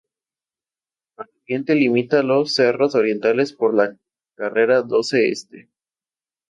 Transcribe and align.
Al 1.17 1.29
oriente 1.43 1.75
limita 1.75 2.23
los 2.23 2.55
cerros 2.55 2.95
Orientales 2.95 3.53
por 3.53 3.75
la 3.75 3.95
carrera 4.35 4.81
Doce 4.81 5.29
este. 5.29 5.69